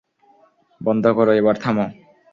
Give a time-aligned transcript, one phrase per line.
[0.81, 1.85] বন্ধ করো, এবার থামো।